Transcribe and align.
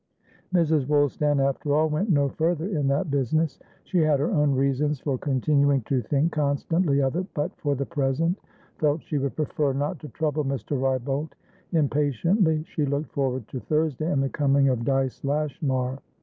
Mrs. 0.51 0.87
Woolstan, 0.87 1.39
after 1.39 1.75
all, 1.75 1.87
went 1.87 2.09
no 2.09 2.27
further 2.27 2.65
in 2.65 2.87
that 2.87 3.11
business. 3.11 3.59
She 3.83 3.99
had 3.99 4.19
her 4.19 4.31
own 4.31 4.55
reasons 4.55 4.99
for 4.99 5.15
continuing 5.15 5.81
to 5.81 6.01
think 6.01 6.31
constantly 6.31 7.01
of 7.03 7.15
it, 7.15 7.27
but 7.35 7.55
for 7.57 7.75
the 7.75 7.85
present 7.85 8.39
felt 8.79 9.03
she 9.03 9.19
would 9.19 9.35
prefer 9.35 9.73
not 9.73 9.99
to 9.99 10.07
trouble 10.09 10.43
Mr. 10.43 10.75
Wrybolt. 10.75 11.33
Impatiently 11.71 12.63
she 12.63 12.83
looked 12.83 13.11
forward 13.11 13.47
to 13.49 13.59
Thursday 13.59 14.11
and 14.11 14.23
the 14.23 14.29
coming 14.29 14.69
of 14.69 14.83
Dyce 14.85 15.23
Lashmar. 15.23 15.99